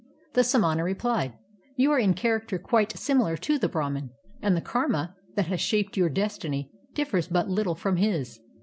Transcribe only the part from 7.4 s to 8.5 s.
little from his.